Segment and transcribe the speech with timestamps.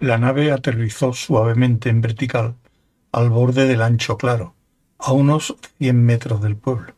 [0.00, 2.54] La nave aterrizó suavemente en vertical
[3.12, 4.54] al borde del ancho claro,
[4.98, 6.94] a unos cien metros del pueblo.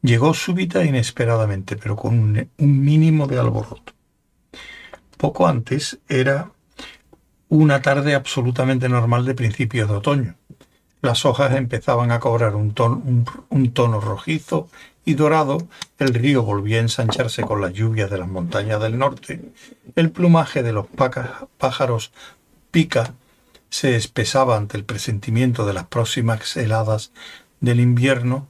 [0.00, 3.92] Llegó súbita e inesperadamente, pero con un, un mínimo de alboroto.
[5.16, 6.52] Poco antes era
[7.48, 10.36] una tarde absolutamente normal de principios de otoño.
[11.02, 14.68] Las hojas empezaban a cobrar un tono, rojizo
[15.04, 15.66] y dorado,
[15.98, 19.40] el río volvía a ensancharse con las lluvias de las montañas del norte,
[19.96, 20.86] el plumaje de los
[21.58, 22.12] pájaros
[22.70, 23.14] pica
[23.68, 27.12] se espesaba ante el presentimiento de las próximas heladas
[27.60, 28.48] del invierno,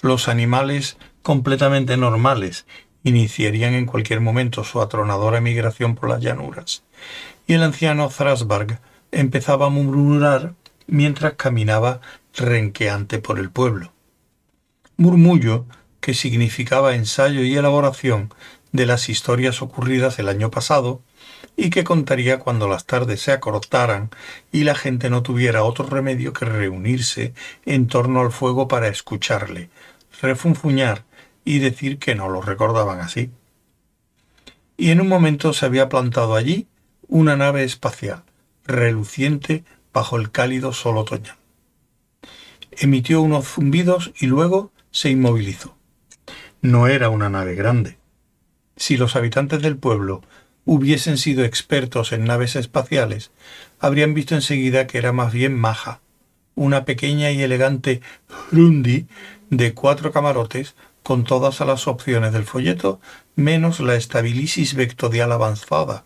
[0.00, 2.66] los animales completamente normales
[3.04, 6.82] iniciarían en cualquier momento su atronadora migración por las llanuras,
[7.46, 8.78] y el anciano Thrasberg
[9.10, 10.54] empezaba a murmurar
[10.86, 12.00] mientras caminaba
[12.34, 13.92] renqueante por el pueblo.
[15.02, 15.66] Murmullo
[16.00, 18.32] que significaba ensayo y elaboración
[18.70, 21.02] de las historias ocurridas el año pasado
[21.56, 24.10] y que contaría cuando las tardes se acortaran
[24.52, 27.34] y la gente no tuviera otro remedio que reunirse
[27.66, 29.70] en torno al fuego para escucharle,
[30.20, 31.02] refunfuñar
[31.44, 33.32] y decir que no lo recordaban así.
[34.76, 36.68] Y en un momento se había plantado allí
[37.08, 38.22] una nave espacial,
[38.64, 41.36] reluciente bajo el cálido sol otoñal.
[42.70, 45.76] Emitió unos zumbidos y luego se inmovilizó.
[46.60, 47.98] No era una nave grande.
[48.76, 50.22] Si los habitantes del pueblo
[50.64, 53.32] hubiesen sido expertos en naves espaciales,
[53.80, 56.00] habrían visto enseguida que era más bien maja,
[56.54, 58.00] una pequeña y elegante
[58.50, 59.06] Hrundi
[59.50, 63.00] de cuatro camarotes con todas las opciones del folleto,
[63.34, 66.04] menos la estabilisis vectorial avanzada,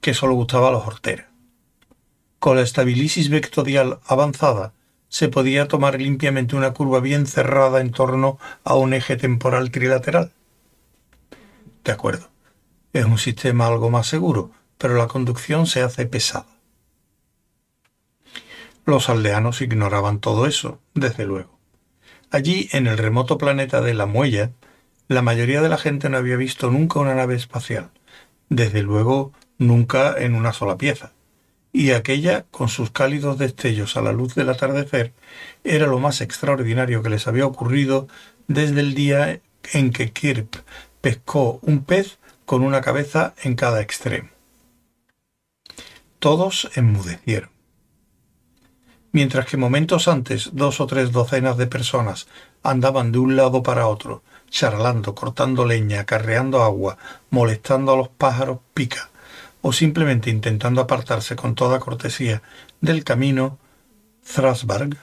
[0.00, 1.26] que solo gustaba a los horteras.
[2.38, 4.74] Con la estabilisis vectorial avanzada
[5.12, 10.32] se podía tomar limpiamente una curva bien cerrada en torno a un eje temporal trilateral.
[11.84, 12.30] De acuerdo,
[12.94, 16.46] es un sistema algo más seguro, pero la conducción se hace pesada.
[18.86, 21.58] Los aldeanos ignoraban todo eso, desde luego.
[22.30, 24.52] Allí, en el remoto planeta de la Muella,
[25.08, 27.90] la mayoría de la gente no había visto nunca una nave espacial,
[28.48, 31.12] desde luego nunca en una sola pieza,
[31.72, 35.12] y aquella, con sus cálidos destellos a la luz del atardecer,
[35.64, 38.08] era lo más extraordinario que les había ocurrido
[38.46, 39.40] desde el día
[39.72, 40.56] en que Kirp
[41.00, 44.28] pescó un pez con una cabeza en cada extremo.
[46.18, 47.50] Todos enmudecieron.
[49.12, 52.28] Mientras que momentos antes dos o tres docenas de personas
[52.62, 56.98] andaban de un lado para otro, charlando, cortando leña, acarreando agua,
[57.30, 59.10] molestando a los pájaros pica,
[59.62, 62.42] o simplemente intentando apartarse con toda cortesía
[62.80, 63.58] del camino,
[64.26, 64.98] Strasberg,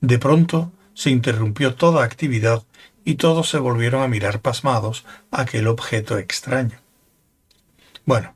[0.00, 2.62] de pronto se interrumpió toda actividad
[3.04, 6.78] y todos se volvieron a mirar pasmados aquel objeto extraño.
[8.04, 8.34] Bueno,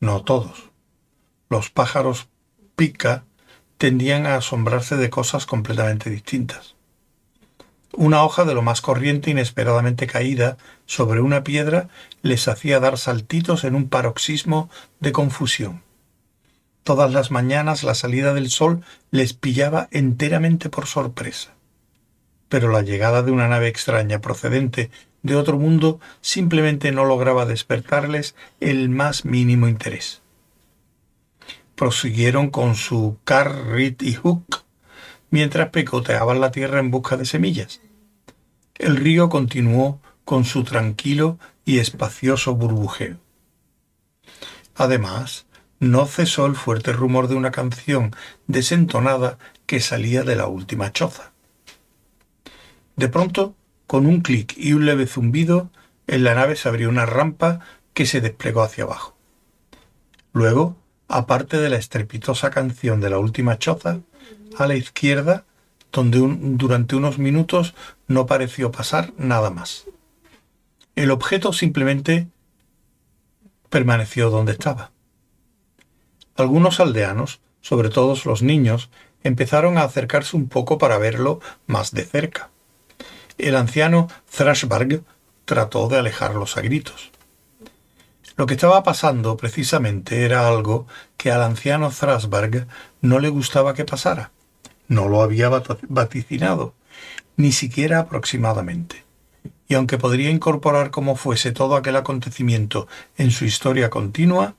[0.00, 0.70] no todos.
[1.48, 2.28] Los pájaros
[2.76, 3.24] pica
[3.78, 6.75] tendían a asombrarse de cosas completamente distintas.
[7.98, 11.88] Una hoja de lo más corriente inesperadamente caída sobre una piedra
[12.20, 14.68] les hacía dar saltitos en un paroxismo
[15.00, 15.82] de confusión.
[16.82, 21.54] Todas las mañanas la salida del sol les pillaba enteramente por sorpresa.
[22.50, 24.90] Pero la llegada de una nave extraña procedente
[25.22, 30.20] de otro mundo simplemente no lograba despertarles el más mínimo interés.
[31.74, 34.64] Prosiguieron con su Carrit y Hook
[35.30, 37.80] mientras picoteaban la tierra en busca de semillas.
[38.78, 43.18] El río continuó con su tranquilo y espacioso burbujeo.
[44.74, 45.46] Además,
[45.80, 48.14] no cesó el fuerte rumor de una canción
[48.46, 51.32] desentonada que salía de la última choza.
[52.96, 53.54] De pronto,
[53.86, 55.70] con un clic y un leve zumbido,
[56.06, 57.60] en la nave se abrió una rampa
[57.94, 59.16] que se desplegó hacia abajo.
[60.32, 60.76] Luego,
[61.08, 64.00] aparte de la estrepitosa canción de la última choza,
[64.58, 65.44] a la izquierda
[65.96, 67.74] donde durante unos minutos
[68.06, 69.86] no pareció pasar nada más.
[70.94, 72.28] El objeto simplemente
[73.70, 74.92] permaneció donde estaba.
[76.36, 78.90] Algunos aldeanos, sobre todo los niños,
[79.24, 82.50] empezaron a acercarse un poco para verlo más de cerca.
[83.38, 85.02] El anciano Thrashberg
[85.46, 87.10] trató de alejarlos a gritos.
[88.36, 92.66] Lo que estaba pasando precisamente era algo que al anciano Thrashberg
[93.00, 94.30] no le gustaba que pasara
[94.88, 95.48] no lo había
[95.88, 96.74] vaticinado,
[97.36, 99.04] ni siquiera aproximadamente.
[99.68, 102.86] Y aunque podría incorporar como fuese todo aquel acontecimiento
[103.16, 104.54] en su historia continua,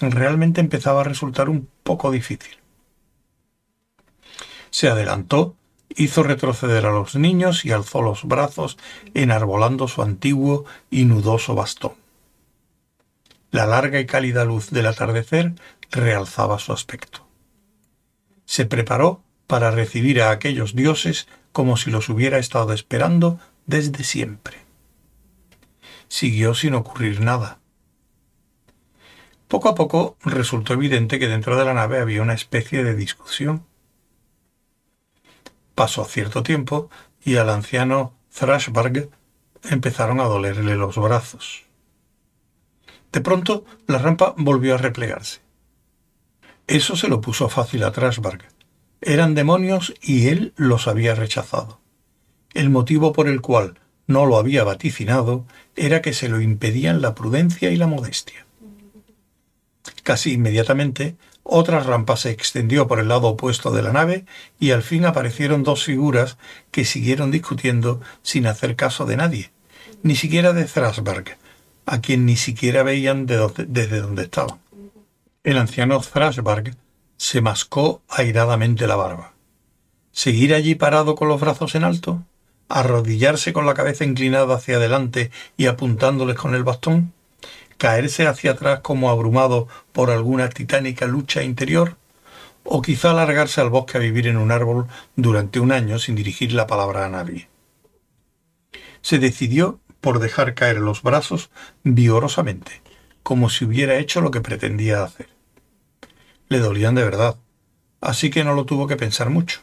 [0.00, 2.56] realmente empezaba a resultar un poco difícil.
[4.70, 5.56] Se adelantó,
[5.88, 8.76] hizo retroceder a los niños y alzó los brazos
[9.14, 11.94] enarbolando su antiguo y nudoso bastón.
[13.50, 15.54] La larga y cálida luz del atardecer
[15.90, 17.26] realzaba su aspecto.
[18.44, 24.58] Se preparó para recibir a aquellos dioses como si los hubiera estado esperando desde siempre.
[26.08, 27.58] Siguió sin ocurrir nada.
[29.48, 33.64] Poco a poco resultó evidente que dentro de la nave había una especie de discusión.
[35.74, 36.90] Pasó cierto tiempo
[37.24, 39.08] y al anciano Thrashberg
[39.64, 41.64] empezaron a dolerle los brazos.
[43.12, 45.40] De pronto la rampa volvió a replegarse.
[46.66, 48.55] Eso se lo puso fácil a Thrashberg.
[49.00, 51.80] Eran demonios y él los había rechazado.
[52.54, 55.44] El motivo por el cual no lo había vaticinado
[55.74, 58.46] era que se lo impedían la prudencia y la modestia.
[60.02, 64.24] Casi inmediatamente, otra rampa se extendió por el lado opuesto de la nave
[64.58, 66.38] y al fin aparecieron dos figuras
[66.70, 69.50] que siguieron discutiendo sin hacer caso de nadie,
[70.02, 71.36] ni siquiera de Thrasberg,
[71.84, 74.58] a quien ni siquiera veían desde donde estaban.
[75.44, 76.74] El anciano Thrasberg
[77.16, 79.32] se mascó airadamente la barba.
[80.12, 82.22] ¿Seguir allí parado con los brazos en alto?
[82.68, 87.12] ¿Arrodillarse con la cabeza inclinada hacia adelante y apuntándoles con el bastón?
[87.78, 91.96] caerse hacia atrás como abrumado por alguna titánica lucha interior,
[92.64, 96.52] o quizá largarse al bosque a vivir en un árbol durante un año sin dirigir
[96.52, 97.48] la palabra a nadie.
[99.02, 101.50] Se decidió por dejar caer los brazos
[101.84, 102.82] vigorosamente,
[103.22, 105.28] como si hubiera hecho lo que pretendía hacer.
[106.48, 107.36] Le dolían de verdad,
[108.00, 109.60] así que no lo tuvo que pensar mucho.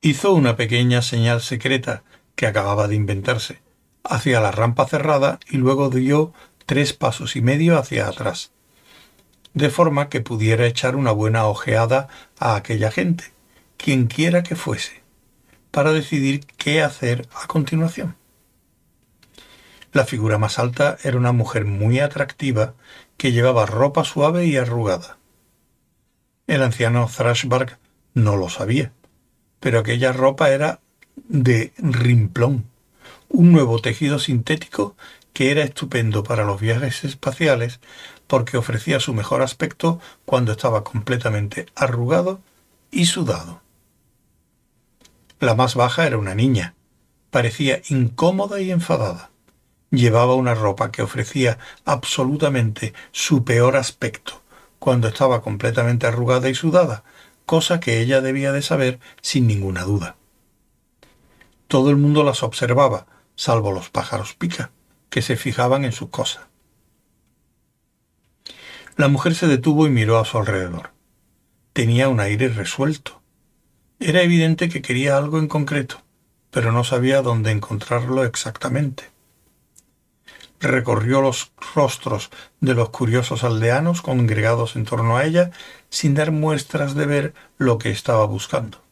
[0.00, 2.04] Hizo una pequeña señal secreta
[2.36, 3.60] que acababa de inventarse,
[4.04, 6.32] hacia la rampa cerrada y luego dio
[6.66, 8.52] tres pasos y medio hacia atrás,
[9.54, 12.08] de forma que pudiera echar una buena ojeada
[12.38, 13.32] a aquella gente,
[13.76, 15.02] quien quiera que fuese,
[15.72, 18.16] para decidir qué hacer a continuación.
[19.92, 22.74] La figura más alta era una mujer muy atractiva
[23.16, 25.16] que llevaba ropa suave y arrugada.
[26.56, 27.78] El anciano Thrashbark
[28.14, 28.90] no lo sabía,
[29.60, 30.80] pero aquella ropa era
[31.28, 32.64] de rimplón,
[33.28, 34.96] un nuevo tejido sintético
[35.34, 37.78] que era estupendo para los viajes espaciales
[38.26, 42.40] porque ofrecía su mejor aspecto cuando estaba completamente arrugado
[42.90, 43.60] y sudado.
[45.40, 46.74] La más baja era una niña.
[47.30, 49.28] Parecía incómoda y enfadada.
[49.90, 54.40] Llevaba una ropa que ofrecía absolutamente su peor aspecto
[54.78, 57.04] cuando estaba completamente arrugada y sudada,
[57.44, 60.16] cosa que ella debía de saber sin ninguna duda.
[61.68, 64.70] Todo el mundo las observaba, salvo los pájaros pica,
[65.10, 66.44] que se fijaban en sus cosas.
[68.96, 70.90] La mujer se detuvo y miró a su alrededor.
[71.72, 73.20] Tenía un aire resuelto.
[74.00, 76.02] Era evidente que quería algo en concreto,
[76.50, 79.15] pero no sabía dónde encontrarlo exactamente.
[80.60, 82.30] Recorrió los rostros
[82.60, 85.50] de los curiosos aldeanos congregados en torno a ella
[85.90, 88.82] sin dar muestras de ver lo que estaba buscando.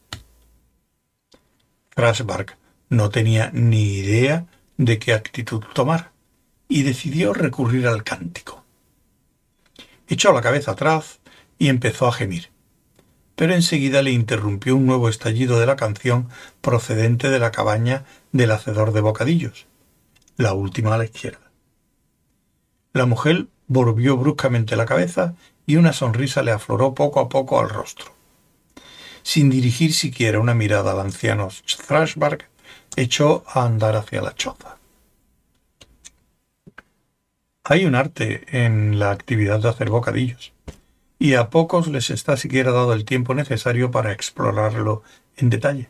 [1.91, 2.57] Frasberg
[2.89, 4.45] no tenía ni idea
[4.77, 6.11] de qué actitud tomar,
[6.67, 8.63] y decidió recurrir al cántico.
[10.07, 11.19] Echó la cabeza atrás
[11.57, 12.49] y empezó a gemir,
[13.35, 16.29] pero enseguida le interrumpió un nuevo estallido de la canción
[16.61, 19.67] procedente de la cabaña del hacedor de bocadillos,
[20.37, 21.44] la última a la izquierda.
[22.95, 25.35] La mujer volvió bruscamente la cabeza
[25.67, 28.13] y una sonrisa le afloró poco a poco al rostro.
[29.21, 31.49] Sin dirigir siquiera una mirada al anciano
[31.87, 32.47] Thrashberg,
[32.95, 34.77] echó a andar hacia la choza.
[37.65, 40.53] Hay un arte en la actividad de hacer bocadillos,
[41.19, 45.03] y a pocos les está siquiera dado el tiempo necesario para explorarlo
[45.35, 45.89] en detalle.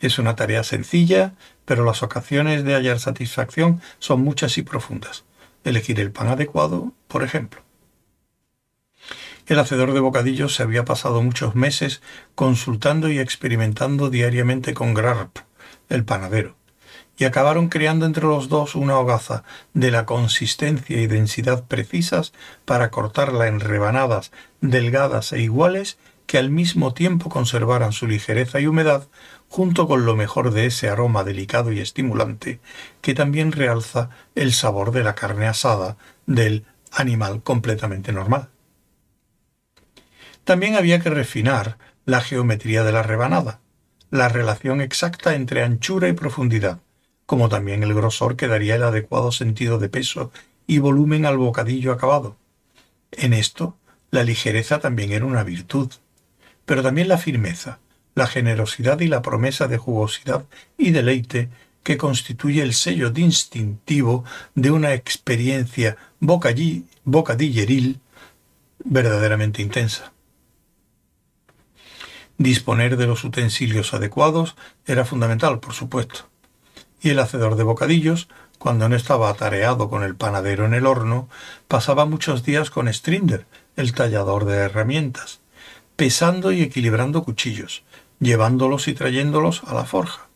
[0.00, 1.34] Es una tarea sencilla,
[1.66, 5.22] pero las ocasiones de hallar satisfacción son muchas y profundas.
[5.64, 7.62] Elegir el pan adecuado, por ejemplo.
[9.46, 12.02] El hacedor de bocadillos se había pasado muchos meses
[12.34, 15.38] consultando y experimentando diariamente con Grarp,
[15.88, 16.54] el panadero,
[17.18, 19.42] y acabaron creando entre los dos una hogaza
[19.74, 22.32] de la consistencia y densidad precisas
[22.64, 28.68] para cortarla en rebanadas delgadas e iguales que al mismo tiempo conservaran su ligereza y
[28.68, 29.08] humedad,
[29.50, 32.60] junto con lo mejor de ese aroma delicado y estimulante
[33.02, 38.48] que también realza el sabor de la carne asada del animal completamente normal.
[40.44, 43.58] También había que refinar la geometría de la rebanada,
[44.10, 46.78] la relación exacta entre anchura y profundidad,
[47.26, 50.30] como también el grosor que daría el adecuado sentido de peso
[50.68, 52.36] y volumen al bocadillo acabado.
[53.10, 53.76] En esto,
[54.12, 55.90] la ligereza también era una virtud,
[56.64, 57.80] pero también la firmeza,
[58.14, 60.44] la generosidad y la promesa de jugosidad
[60.76, 61.48] y deleite
[61.82, 64.24] que constituye el sello distintivo
[64.54, 68.00] de una experiencia bocadilleril
[68.84, 70.12] verdaderamente intensa.
[72.38, 76.28] Disponer de los utensilios adecuados era fundamental, por supuesto,
[77.02, 81.28] y el hacedor de bocadillos, cuando no estaba atareado con el panadero en el horno,
[81.68, 85.40] pasaba muchos días con Strinder, el tallador de herramientas,
[85.96, 87.82] pesando y equilibrando cuchillos,
[88.20, 90.28] llevándolos y trayéndolos a la forja.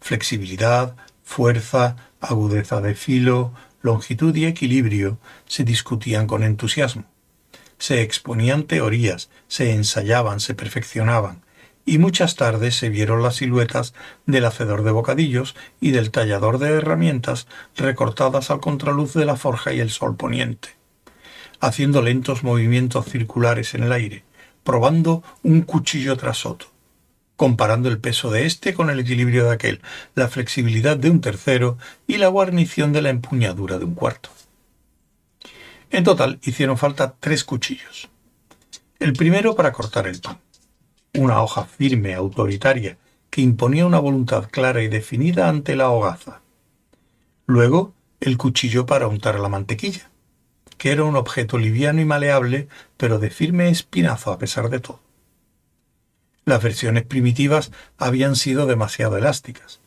[0.00, 7.04] Flexibilidad, fuerza, agudeza de filo, longitud y equilibrio se discutían con entusiasmo.
[7.78, 11.42] Se exponían teorías, se ensayaban, se perfeccionaban,
[11.86, 13.94] y muchas tardes se vieron las siluetas
[14.26, 17.46] del hacedor de bocadillos y del tallador de herramientas
[17.76, 20.70] recortadas al contraluz de la forja y el sol poniente,
[21.60, 24.24] haciendo lentos movimientos circulares en el aire,
[24.64, 26.68] probando un cuchillo tras otro,
[27.38, 29.80] comparando el peso de éste con el equilibrio de aquel,
[30.16, 31.78] la flexibilidad de un tercero
[32.08, 34.30] y la guarnición de la empuñadura de un cuarto.
[35.90, 38.08] En total hicieron falta tres cuchillos.
[38.98, 40.40] El primero para cortar el pan,
[41.14, 42.98] una hoja firme, autoritaria,
[43.30, 46.40] que imponía una voluntad clara y definida ante la hogaza.
[47.46, 50.10] Luego, el cuchillo para untar la mantequilla,
[50.76, 52.66] que era un objeto liviano y maleable,
[52.96, 55.07] pero de firme espinazo a pesar de todo.
[56.48, 59.80] Las versiones primitivas habían sido demasiado elásticas,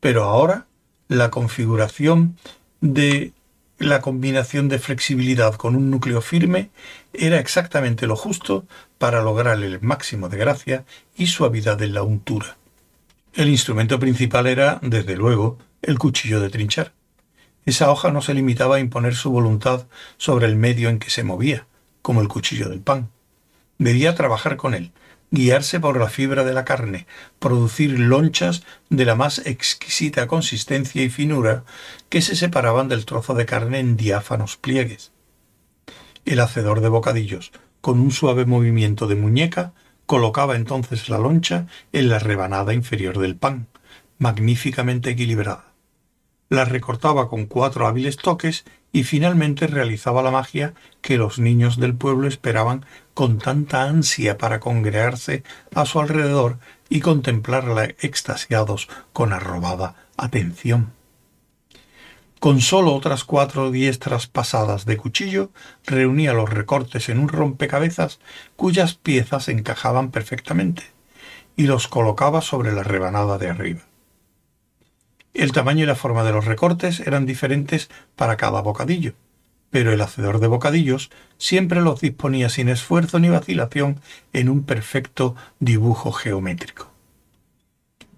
[0.00, 0.64] pero ahora
[1.06, 2.38] la configuración
[2.80, 3.34] de
[3.78, 6.70] la combinación de flexibilidad con un núcleo firme
[7.12, 8.64] era exactamente lo justo
[8.96, 12.56] para lograr el máximo de gracia y suavidad en la untura.
[13.34, 16.94] El instrumento principal era, desde luego, el cuchillo de trinchar.
[17.66, 19.86] Esa hoja no se limitaba a imponer su voluntad
[20.16, 21.66] sobre el medio en que se movía,
[22.00, 23.10] como el cuchillo del pan.
[23.76, 24.90] Debía trabajar con él,
[25.30, 27.06] guiarse por la fibra de la carne,
[27.38, 31.64] producir lonchas de la más exquisita consistencia y finura
[32.08, 35.12] que se separaban del trozo de carne en diáfanos pliegues.
[36.24, 39.72] El hacedor de bocadillos, con un suave movimiento de muñeca,
[40.06, 43.68] colocaba entonces la loncha en la rebanada inferior del pan,
[44.18, 45.67] magníficamente equilibrada.
[46.48, 51.94] La recortaba con cuatro hábiles toques y finalmente realizaba la magia que los niños del
[51.94, 55.42] pueblo esperaban con tanta ansia para congregarse
[55.74, 60.92] a su alrededor y contemplarla extasiados con arrobada atención.
[62.40, 65.50] Con sólo otras cuatro diestras pasadas de cuchillo,
[65.84, 68.20] reunía los recortes en un rompecabezas
[68.54, 70.84] cuyas piezas encajaban perfectamente,
[71.56, 73.87] y los colocaba sobre la rebanada de arriba.
[75.38, 79.12] El tamaño y la forma de los recortes eran diferentes para cada bocadillo,
[79.70, 84.00] pero el hacedor de bocadillos siempre los disponía sin esfuerzo ni vacilación
[84.32, 86.90] en un perfecto dibujo geométrico.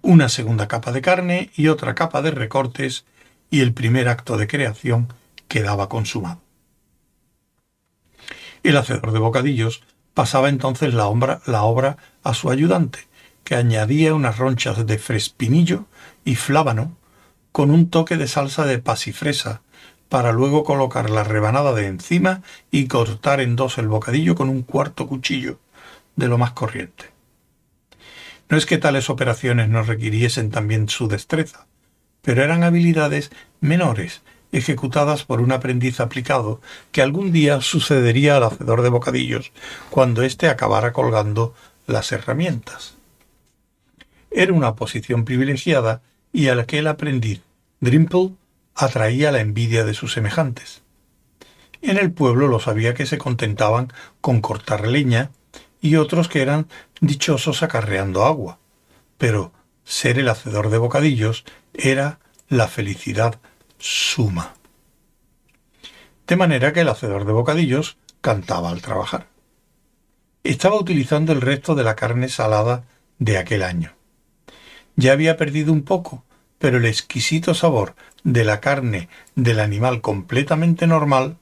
[0.01, 3.05] Una segunda capa de carne y otra capa de recortes
[3.51, 5.13] y el primer acto de creación
[5.47, 6.41] quedaba consumado.
[8.63, 9.83] El hacedor de bocadillos
[10.15, 13.01] pasaba entonces la obra, la obra a su ayudante,
[13.43, 15.85] que añadía unas ronchas de frespinillo
[16.25, 16.97] y flábano
[17.51, 19.61] con un toque de salsa de pasifresa
[20.09, 24.61] para luego colocar la rebanada de encima y cortar en dos el bocadillo con un
[24.61, 25.59] cuarto cuchillo,
[26.15, 27.05] de lo más corriente.
[28.49, 31.67] No es que tales operaciones no requiriesen también su destreza,
[32.21, 33.31] pero eran habilidades
[33.61, 36.59] menores, ejecutadas por un aprendiz aplicado,
[36.91, 39.53] que algún día sucedería al hacedor de bocadillos
[39.89, 41.53] cuando éste acabara colgando
[41.87, 42.95] las herramientas.
[44.29, 46.01] Era una posición privilegiada
[46.33, 47.41] y al aquel aprendiz,
[47.79, 48.31] Drimple,
[48.75, 50.81] atraía la envidia de sus semejantes.
[51.81, 55.31] En el pueblo los había que se contentaban con cortar leña
[55.81, 56.67] y otros que eran
[56.99, 58.59] dichosos acarreando agua.
[59.17, 59.51] Pero
[59.83, 62.19] ser el hacedor de bocadillos era
[62.49, 63.39] la felicidad
[63.79, 64.53] suma.
[66.27, 69.27] De manera que el hacedor de bocadillos cantaba al trabajar.
[70.43, 72.83] Estaba utilizando el resto de la carne salada
[73.17, 73.93] de aquel año.
[75.01, 76.23] Ya había perdido un poco,
[76.59, 81.37] pero el exquisito sabor de la carne del animal completamente normal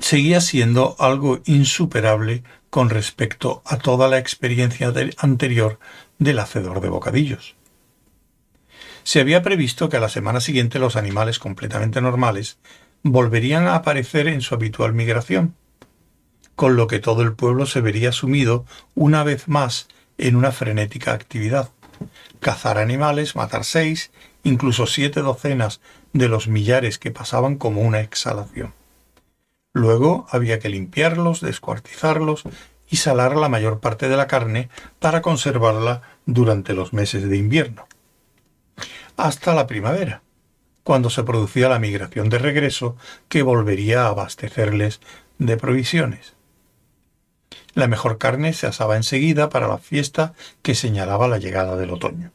[0.00, 5.78] seguía siendo algo insuperable con respecto a toda la experiencia anterior
[6.18, 7.54] del hacedor de bocadillos.
[9.04, 12.58] Se había previsto que a la semana siguiente los animales completamente normales
[13.04, 15.54] volverían a aparecer en su habitual migración,
[16.56, 19.86] con lo que todo el pueblo se vería sumido una vez más
[20.18, 21.70] en una frenética actividad
[22.40, 24.10] cazar animales, matar seis,
[24.44, 25.80] incluso siete docenas
[26.12, 28.74] de los millares que pasaban como una exhalación.
[29.72, 32.44] Luego había que limpiarlos, descuartizarlos
[32.88, 34.68] y salar la mayor parte de la carne
[35.00, 37.86] para conservarla durante los meses de invierno.
[39.16, 40.22] Hasta la primavera,
[40.82, 42.96] cuando se producía la migración de regreso
[43.28, 45.00] que volvería a abastecerles
[45.38, 46.35] de provisiones.
[47.76, 52.32] La mejor carne se asaba enseguida para la fiesta que señalaba la llegada del otoño.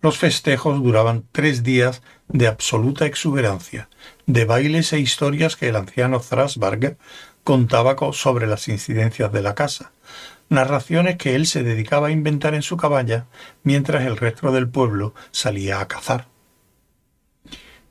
[0.00, 3.88] Los festejos duraban tres días de absoluta exuberancia,
[4.26, 6.96] de bailes e historias que el anciano Thrasberg
[7.42, 9.90] contaba sobre las incidencias de la casa,
[10.48, 13.26] narraciones que él se dedicaba a inventar en su cabaña
[13.64, 16.28] mientras el resto del pueblo salía a cazar.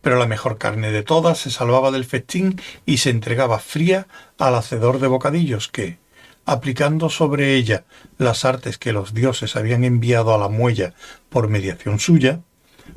[0.01, 4.55] Pero la mejor carne de todas se salvaba del festín y se entregaba fría al
[4.55, 5.97] hacedor de bocadillos que,
[6.45, 7.83] aplicando sobre ella
[8.17, 10.93] las artes que los dioses habían enviado a la muella
[11.29, 12.39] por mediación suya,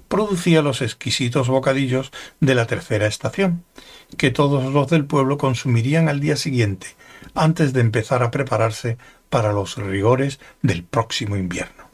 [0.09, 3.65] producía los exquisitos bocadillos de la tercera estación,
[4.17, 6.95] que todos los del pueblo consumirían al día siguiente,
[7.35, 11.89] antes de empezar a prepararse para los rigores del próximo invierno.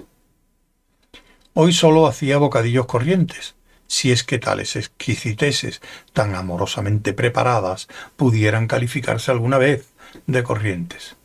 [1.54, 3.54] Hoy solo hacía bocadillos corrientes,
[3.87, 5.81] si es que tales exquisiteses
[6.12, 9.88] tan amorosamente preparadas pudieran calificarse alguna vez
[10.26, 11.16] de corrientes.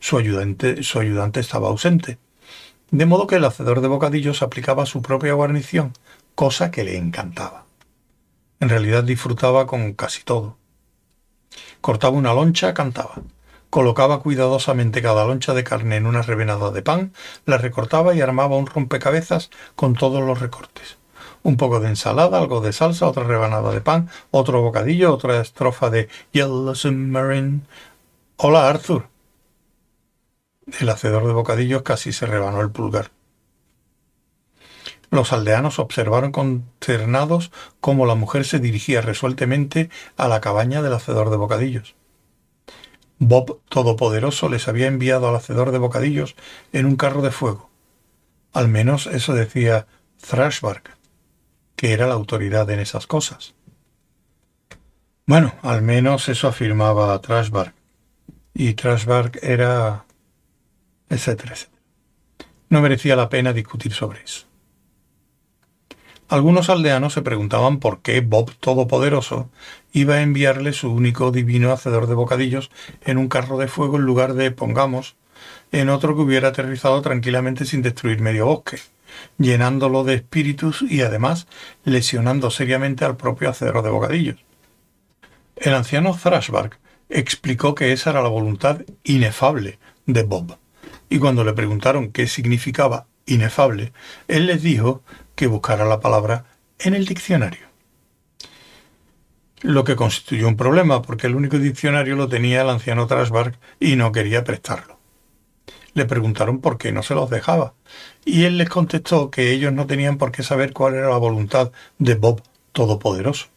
[0.00, 2.18] Su ayudante, su ayudante estaba ausente,
[2.90, 5.92] de modo que el hacedor de bocadillos aplicaba su propia guarnición,
[6.34, 7.66] cosa que le encantaba.
[8.60, 10.56] En realidad disfrutaba con casi todo.
[11.80, 13.22] Cortaba una loncha, cantaba.
[13.70, 17.12] Colocaba cuidadosamente cada loncha de carne en una revenada de pan,
[17.44, 20.96] la recortaba y armaba un rompecabezas con todos los recortes.
[21.42, 25.90] Un poco de ensalada, algo de salsa, otra rebanada de pan, otro bocadillo, otra estrofa
[25.90, 27.60] de Yellow Submarine.
[28.36, 29.08] Hola, Arthur,
[30.80, 33.10] el hacedor de bocadillos casi se rebanó el pulgar.
[35.10, 41.30] Los aldeanos observaron consternados cómo la mujer se dirigía resueltamente a la cabaña del hacedor
[41.30, 41.94] de bocadillos.
[43.18, 46.36] Bob Todopoderoso les había enviado al hacedor de bocadillos
[46.72, 47.70] en un carro de fuego.
[48.52, 49.86] Al menos eso decía
[50.20, 50.97] Thrashbark,
[51.78, 53.54] que era la autoridad en esas cosas.
[55.26, 57.72] Bueno, al menos eso afirmaba Thrashbark.
[58.52, 60.04] Y Thrashbark era
[61.08, 61.54] etcétera,
[62.68, 64.46] No merecía la pena discutir sobre eso.
[66.28, 69.48] Algunos aldeanos se preguntaban por qué Bob Todopoderoso
[69.92, 74.02] iba a enviarle su único divino hacedor de bocadillos en un carro de fuego en
[74.02, 75.14] lugar de, pongamos,
[75.70, 78.80] en otro que hubiera aterrizado tranquilamente sin destruir medio bosque,
[79.38, 81.46] llenándolo de espíritus y además
[81.84, 84.36] lesionando seriamente al propio hacedor de bocadillos.
[85.56, 86.78] El anciano Thrashbark
[87.08, 90.58] explicó que esa era la voluntad inefable de Bob
[91.10, 93.92] y cuando le preguntaron qué significaba inefable,
[94.26, 95.02] él les dijo
[95.34, 96.44] que buscara la palabra
[96.78, 97.66] en el diccionario.
[99.62, 103.96] Lo que constituyó un problema, porque el único diccionario lo tenía el anciano Trasberg y
[103.96, 104.97] no quería prestarlo.
[105.98, 107.74] Le preguntaron por qué no se los dejaba,
[108.24, 111.72] y él les contestó que ellos no tenían por qué saber cuál era la voluntad
[111.98, 113.48] de Bob Todopoderoso.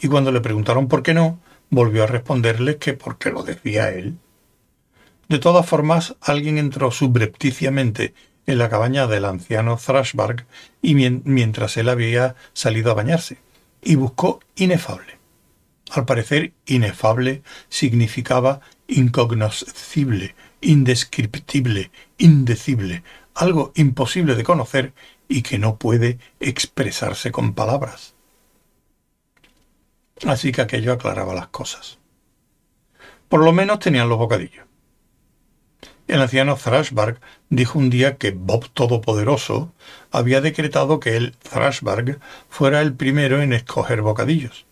[0.00, 4.16] Y cuando le preguntaron por qué no, volvió a responderles que porque lo decía él.
[5.28, 8.14] De todas formas, alguien entró subrepticiamente
[8.46, 10.46] en la cabaña del anciano Thrashbark
[10.80, 13.36] y mientras él había salido a bañarse,
[13.82, 15.18] y buscó inefable.
[15.90, 23.02] Al parecer, inefable significaba incognoscible, indescriptible, indecible,
[23.34, 24.94] algo imposible de conocer
[25.28, 28.14] y que no puede expresarse con palabras.
[30.24, 31.98] Así que aquello aclaraba las cosas.
[33.28, 34.66] Por lo menos tenían los bocadillos.
[36.08, 39.72] El anciano Thrashbarg dijo un día que Bob Todopoderoso
[40.10, 44.66] había decretado que él, Thrashbarg, fuera el primero en escoger bocadillos.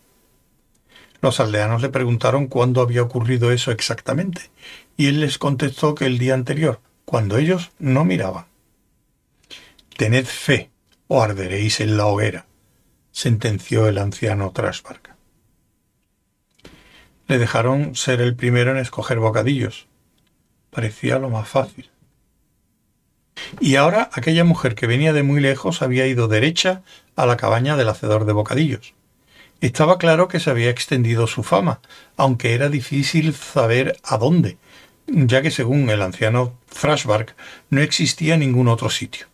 [1.22, 4.50] Los aldeanos le preguntaron cuándo había ocurrido eso exactamente,
[4.96, 8.46] y él les contestó que el día anterior, cuando ellos no miraban.
[9.96, 10.70] Tened fe,
[11.08, 12.46] o arderéis en la hoguera,
[13.12, 15.16] sentenció el anciano Thrashbarg.
[17.26, 19.88] Le dejaron ser el primero en escoger bocadillos,
[20.70, 21.90] parecía lo más fácil.
[23.60, 26.82] Y ahora aquella mujer que venía de muy lejos había ido derecha
[27.16, 28.94] a la cabaña del hacedor de bocadillos.
[29.60, 31.80] Estaba claro que se había extendido su fama,
[32.16, 34.56] aunque era difícil saber a dónde,
[35.06, 37.36] ya que según el anciano Thrashbark
[37.68, 39.26] no existía ningún otro sitio.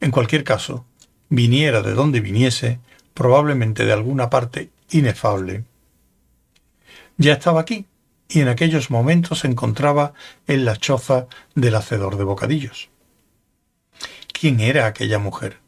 [0.00, 0.84] En cualquier caso,
[1.28, 2.80] viniera de donde viniese,
[3.14, 5.64] probablemente de alguna parte inefable,
[7.16, 7.86] ya estaba aquí,
[8.28, 10.14] y en aquellos momentos se encontraba
[10.46, 12.88] en la choza del hacedor de bocadillos.
[14.32, 15.58] ¿Quién era aquella mujer?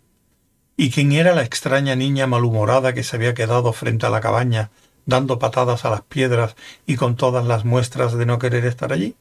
[0.83, 4.73] ¿Y quién era la extraña niña malhumorada que se había quedado frente a la cabaña,
[5.07, 9.15] dando patadas a las piedras y con todas las muestras de no querer estar allí?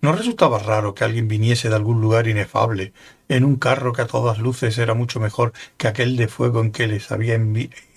[0.00, 2.92] ¿No resultaba raro que alguien viniese de algún lugar inefable,
[3.28, 6.72] en un carro que a todas luces era mucho mejor que aquel de fuego en
[6.72, 7.36] que les había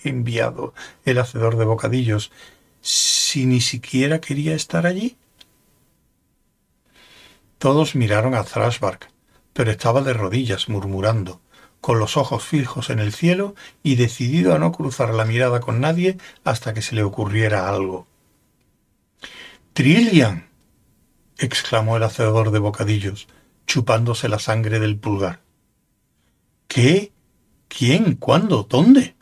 [0.04, 0.74] enviado
[1.04, 2.30] el hacedor de bocadillos,
[2.80, 5.16] si ni siquiera quería estar allí?
[7.58, 9.10] Todos miraron a Thrashbark,
[9.52, 11.40] pero estaba de rodillas murmurando,
[11.80, 15.80] con los ojos fijos en el cielo y decidido a no cruzar la mirada con
[15.80, 18.06] nadie hasta que se le ocurriera algo.
[19.72, 20.48] Trillian.
[21.38, 23.28] exclamó el hacedor de bocadillos,
[23.66, 25.40] chupándose la sangre del pulgar.
[26.66, 27.12] ¿Qué?
[27.68, 28.16] ¿Quién?
[28.16, 28.64] ¿Cuándo?
[28.68, 29.14] ¿Dónde?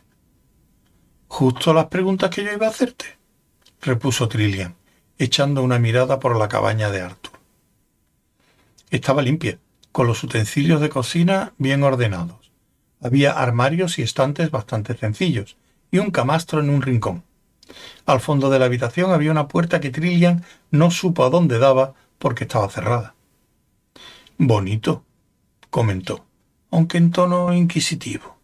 [1.28, 3.18] Justo las preguntas que yo iba a hacerte,
[3.82, 4.76] repuso Trillian,
[5.18, 7.32] echando una mirada por la cabaña de Arthur.
[8.90, 9.58] Estaba limpia,
[9.92, 12.45] con los utensilios de cocina bien ordenados.
[13.00, 15.56] Había armarios y estantes bastante sencillos,
[15.90, 17.24] y un camastro en un rincón.
[18.06, 21.94] Al fondo de la habitación había una puerta que Trillian no supo a dónde daba
[22.18, 23.14] porque estaba cerrada.
[24.38, 25.04] Bonito,
[25.70, 26.24] comentó,
[26.70, 28.36] aunque en tono inquisitivo.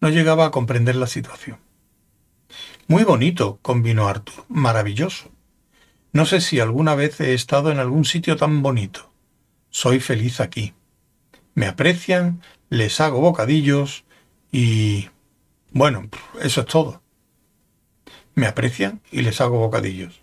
[0.00, 1.58] No llegaba a comprender la situación.
[2.86, 4.44] Muy bonito, convino Arthur.
[4.48, 5.30] Maravilloso.
[6.12, 9.10] No sé si alguna vez he estado en algún sitio tan bonito.
[9.70, 10.74] Soy feliz aquí.
[11.54, 12.42] Me aprecian,
[12.74, 14.04] les hago bocadillos
[14.52, 15.08] y...
[15.72, 16.08] Bueno,
[16.40, 17.04] eso es todo
[18.34, 20.20] me aprecian y les hago bocadillos.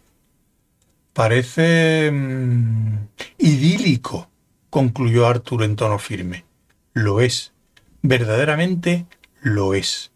[1.13, 4.29] Parece mm, idílico,
[4.69, 6.45] concluyó Arthur en tono firme.
[6.93, 7.53] Lo es.
[8.01, 9.05] Verdaderamente
[9.41, 10.11] lo es.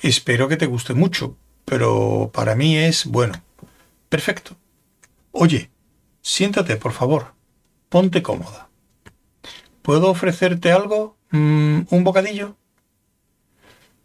[0.00, 3.42] Espero que te guste mucho, pero para mí es bueno.
[4.08, 4.56] Perfecto.
[5.32, 5.70] Oye,
[6.22, 7.34] siéntate, por favor.
[7.88, 8.68] Ponte cómoda.
[9.82, 11.16] ¿Puedo ofrecerte algo?
[11.30, 12.56] Mm, ¿Un bocadillo?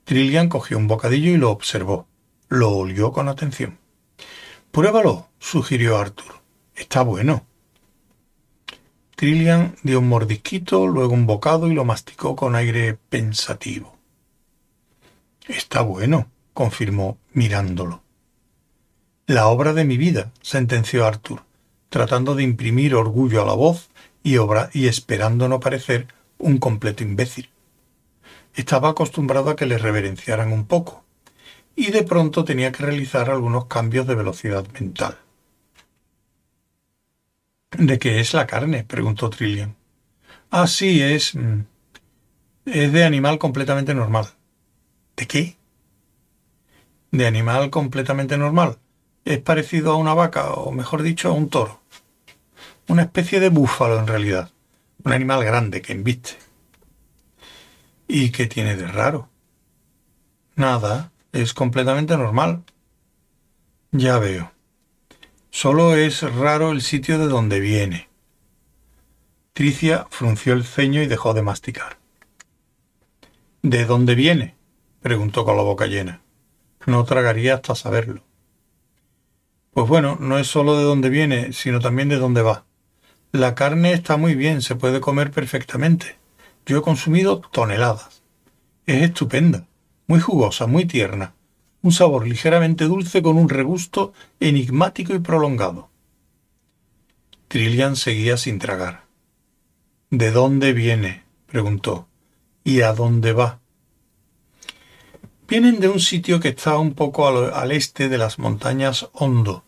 [0.03, 2.07] Trillian cogió un bocadillo y lo observó.
[2.49, 3.79] Lo olió con atención.
[4.71, 6.41] Pruébalo, sugirió Arthur.
[6.75, 7.45] Está bueno.
[9.15, 13.97] Trillian dio un mordisquito, luego un bocado y lo masticó con aire pensativo.
[15.47, 18.01] Está bueno, confirmó mirándolo.
[19.25, 21.43] La obra de mi vida, sentenció Arthur,
[21.89, 23.89] tratando de imprimir orgullo a la voz
[24.23, 26.07] y, obra y esperando no parecer
[26.43, 27.49] un completo imbécil.
[28.53, 31.03] Estaba acostumbrado a que le reverenciaran un poco,
[31.75, 35.17] y de pronto tenía que realizar algunos cambios de velocidad mental.
[37.71, 38.84] ¿De qué es la carne?
[38.84, 39.75] preguntó Trillian.
[40.51, 41.34] Ah, sí, es.
[41.34, 41.62] Mm,
[42.65, 44.27] es de animal completamente normal.
[45.15, 45.58] ¿De qué?
[47.12, 48.77] De animal completamente normal.
[49.25, 51.82] Es parecido a una vaca, o mejor dicho, a un toro.
[52.88, 54.51] Una especie de búfalo en realidad.
[55.04, 56.38] Un animal grande que embiste.
[58.08, 59.30] ¿Y qué tiene de raro?
[60.56, 62.63] Nada, es completamente normal.
[63.92, 64.52] Ya veo.
[65.50, 68.10] Solo es raro el sitio de donde viene.
[69.54, 71.98] Tricia frunció el ceño y dejó de masticar.
[73.62, 74.56] ¿De dónde viene?
[75.02, 76.22] preguntó con la boca llena.
[76.86, 78.24] No tragaría hasta saberlo.
[79.74, 82.66] Pues bueno, no es solo de dónde viene, sino también de dónde va.
[83.34, 86.17] La carne está muy bien, se puede comer perfectamente.
[86.67, 88.22] Yo he consumido toneladas.
[88.86, 89.65] Es estupenda
[90.06, 91.34] muy jugosa, muy tierna,
[91.82, 95.89] un sabor ligeramente dulce con un regusto enigmático y prolongado.
[97.48, 99.06] Trillian seguía sin tragar.
[100.12, 101.24] ¿De dónde viene?
[101.48, 102.08] preguntó.
[102.63, 103.62] ¿Y a dónde va?
[105.48, 109.63] Vienen de un sitio que está un poco al, al, este de las montañas Hondo.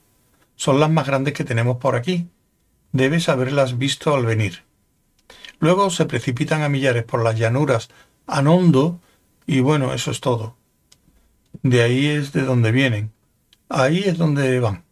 [0.55, 2.27] Son las más grandes que tenemos por aquí.
[2.95, 4.63] Debes haberlas visto al venir.
[5.59, 7.89] Luego se precipitan a millares por las llanuras
[8.25, 9.01] Anondo
[9.45, 10.55] y bueno, eso es todo.
[11.61, 13.11] De ahí es de donde vienen.
[13.67, 14.85] Ahí es donde van.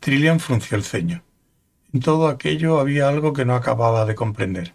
[0.00, 1.22] Trillian frunció el ceño.
[1.92, 4.74] En todo aquello había algo que no acababa de comprender.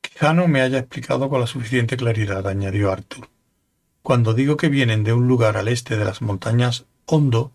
[0.00, 3.28] Quizá no me haya explicado con la suficiente claridad, añadió Arthur.
[4.00, 7.52] Cuando digo que vienen de un lugar al este de las montañas Hondo,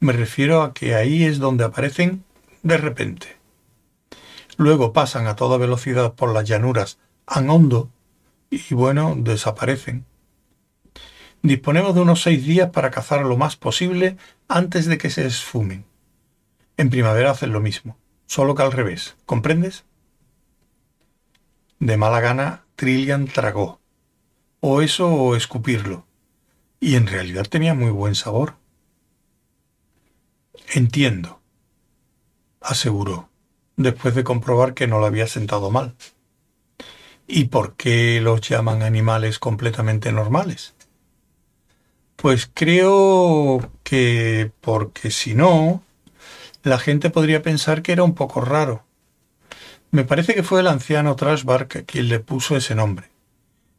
[0.00, 2.24] me refiero a que ahí es donde aparecen
[2.62, 3.36] de repente.
[4.56, 7.90] Luego pasan a toda velocidad por las llanuras hondo
[8.50, 10.06] y bueno, desaparecen.
[11.42, 14.16] Disponemos de unos seis días para cazar lo más posible
[14.48, 15.84] antes de que se esfumen.
[16.78, 19.84] En primavera hacen lo mismo, solo que al revés, ¿comprendes?
[21.78, 23.80] De mala gana, Trillian tragó.
[24.60, 26.06] O eso o escupirlo.
[26.80, 28.54] Y en realidad tenía muy buen sabor.
[30.72, 31.40] Entiendo,
[32.60, 33.28] aseguró,
[33.76, 35.94] después de comprobar que no lo había sentado mal.
[37.26, 40.74] ¿Y por qué los llaman animales completamente normales?
[42.16, 45.82] Pues creo que porque si no,
[46.62, 48.84] la gente podría pensar que era un poco raro.
[49.90, 53.10] Me parece que fue el anciano Trashbark quien le puso ese nombre.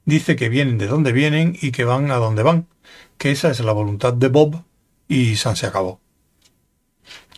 [0.06, 2.68] Dice que vienen de donde vienen y que van a donde van,
[3.18, 4.64] que esa es la voluntad de Bob
[5.08, 6.00] y San se acabó.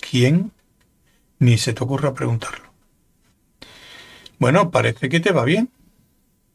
[0.09, 0.51] ¿Quién?
[1.39, 2.71] Ni se te ocurra preguntarlo.
[4.39, 5.69] Bueno, parece que te va bien.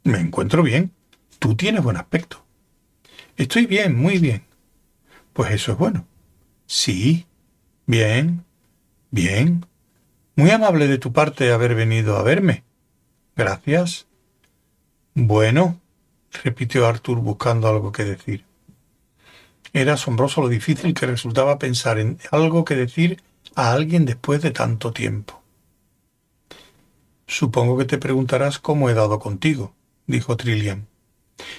[0.05, 0.93] Me encuentro bien.
[1.39, 2.45] Tú tienes buen aspecto.
[3.37, 4.45] Estoy bien, muy bien.
[5.33, 6.07] Pues eso es bueno.
[6.67, 7.27] Sí.
[7.87, 8.45] Bien.
[9.11, 9.67] Bien.
[10.37, 12.65] Muy amable de tu parte haber venido a verme.
[13.37, 14.07] Gracias.
[15.15, 15.79] Bueno,
[16.43, 18.45] repitió Arthur buscando algo que decir.
[19.75, 23.23] Era asombroso lo difícil que resultaba pensar en algo que decir
[23.55, 25.43] a alguien después de tanto tiempo.
[27.27, 29.75] Supongo que te preguntarás cómo he dado contigo,
[30.07, 30.87] dijo Trillian.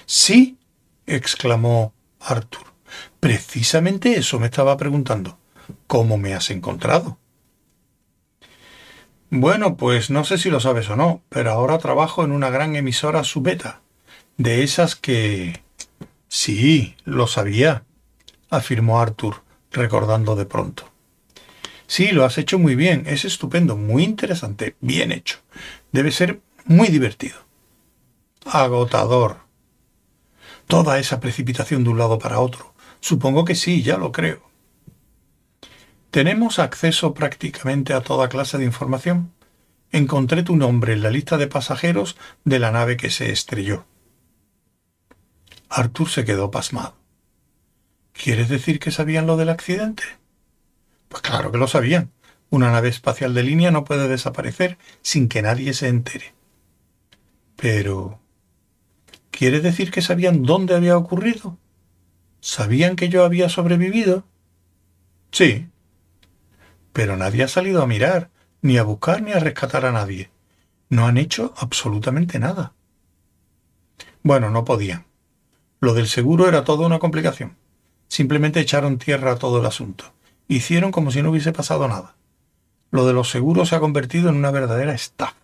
[0.06, 0.58] Sí,
[1.06, 2.72] exclamó Arthur.
[3.20, 5.38] Precisamente eso me estaba preguntando.
[5.86, 7.18] ¿Cómo me has encontrado?
[9.30, 12.76] Bueno, pues no sé si lo sabes o no, pero ahora trabajo en una gran
[12.76, 13.80] emisora subeta,
[14.36, 15.62] de esas que...
[16.28, 17.84] Sí, lo sabía,
[18.50, 20.93] afirmó Arthur, recordando de pronto.
[21.86, 25.38] Sí, lo has hecho muy bien, es estupendo, muy interesante, bien hecho.
[25.92, 27.36] Debe ser muy divertido.
[28.46, 29.38] Agotador.
[30.66, 32.74] Toda esa precipitación de un lado para otro.
[33.00, 34.42] Supongo que sí, ya lo creo.
[36.10, 39.32] Tenemos acceso prácticamente a toda clase de información.
[39.92, 43.84] Encontré tu nombre en la lista de pasajeros de la nave que se estrelló.
[45.68, 46.96] Arthur se quedó pasmado.
[48.12, 50.04] ¿Quieres decir que sabían lo del accidente?
[51.14, 52.10] Pues claro que lo sabían.
[52.50, 56.34] Una nave espacial de línea no puede desaparecer sin que nadie se entere.
[57.54, 58.18] Pero...
[59.30, 61.56] ¿Quiere decir que sabían dónde había ocurrido?
[62.40, 64.24] ¿Sabían que yo había sobrevivido?
[65.30, 65.68] Sí.
[66.92, 70.30] Pero nadie ha salido a mirar, ni a buscar, ni a rescatar a nadie.
[70.88, 72.72] No han hecho absolutamente nada.
[74.24, 75.06] Bueno, no podían.
[75.78, 77.56] Lo del seguro era toda una complicación.
[78.08, 80.12] Simplemente echaron tierra a todo el asunto.
[80.48, 82.14] Hicieron como si no hubiese pasado nada.
[82.90, 85.36] Lo de los seguros se ha convertido en una verdadera estafa.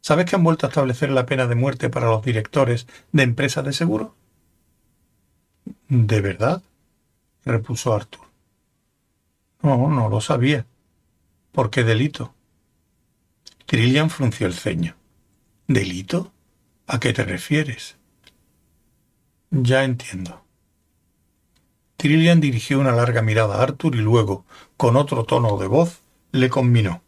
[0.00, 3.64] ¿Sabes que han vuelto a establecer la pena de muerte para los directores de empresas
[3.64, 4.14] de seguro?
[5.88, 6.62] ¿De verdad?
[7.44, 8.26] repuso Arthur.
[9.62, 10.66] No, no lo sabía.
[11.52, 12.34] ¿Por qué delito?
[13.66, 14.96] Trillian frunció el ceño.
[15.68, 16.32] ¿Delito?
[16.86, 17.96] ¿A qué te refieres?
[19.50, 20.41] Ya entiendo.
[22.02, 24.44] Trillian dirigió una larga mirada a Arthur y luego,
[24.76, 26.00] con otro tono de voz,
[26.32, 27.00] le conminó.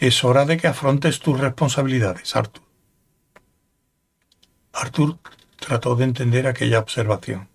[0.00, 2.64] Es hora de que afrontes tus responsabilidades, Arthur.
[4.72, 5.18] Arthur
[5.60, 7.48] trató de entender aquella observación.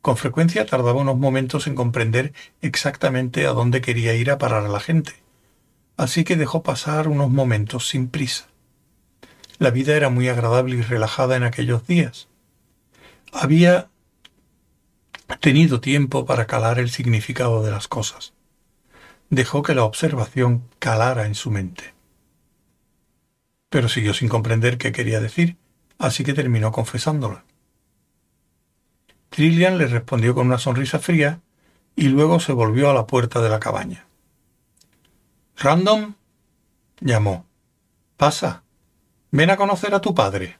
[0.00, 4.68] Con frecuencia tardaba unos momentos en comprender exactamente a dónde quería ir a parar a
[4.68, 5.14] la gente,
[5.96, 8.46] así que dejó pasar unos momentos sin prisa.
[9.58, 12.28] La vida era muy agradable y relajada en aquellos días.
[13.32, 13.88] Había
[15.34, 18.32] tenido tiempo para calar el significado de las cosas.
[19.28, 21.94] Dejó que la observación calara en su mente.
[23.68, 25.56] Pero siguió sin comprender qué quería decir,
[25.98, 27.42] así que terminó confesándolo.
[29.30, 31.40] Trillian le respondió con una sonrisa fría
[31.96, 34.06] y luego se volvió a la puerta de la cabaña.
[35.56, 36.14] Random
[37.00, 37.46] llamó.
[38.16, 38.62] Pasa.
[39.30, 40.58] Ven a conocer a tu padre.